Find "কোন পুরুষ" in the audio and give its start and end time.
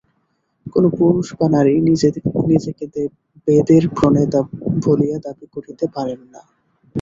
0.65-1.27